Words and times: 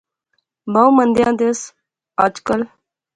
بہوں 0.71 0.91
مندیاں 0.97 1.31
دیسے 1.39 1.65
اج 2.23 2.35
کل 2.47 2.61